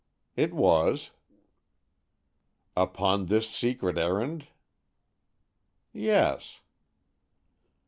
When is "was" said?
0.51-1.11